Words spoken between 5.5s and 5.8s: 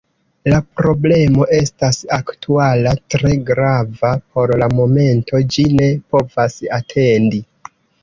ĝi